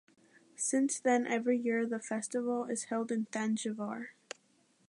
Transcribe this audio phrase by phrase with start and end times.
[0.55, 4.07] Since then every year the festival is held in Thanjavur.